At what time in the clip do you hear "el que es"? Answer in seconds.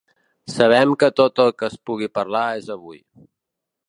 1.43-1.75